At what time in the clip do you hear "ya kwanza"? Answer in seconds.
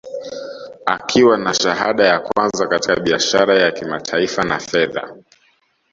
2.07-2.67